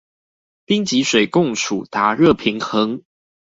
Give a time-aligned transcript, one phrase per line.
[0.65, 3.03] 冰及水共處達熱平衡